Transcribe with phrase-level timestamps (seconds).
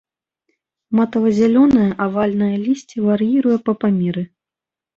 [0.99, 4.29] Матава-зяленае, авальнае лісце вар'іруе па памеры.